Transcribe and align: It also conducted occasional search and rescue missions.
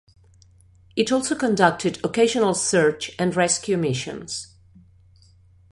It 0.95 1.11
also 1.11 1.35
conducted 1.35 2.03
occasional 2.03 2.55
search 2.55 3.11
and 3.19 3.35
rescue 3.35 3.77
missions. 3.77 4.55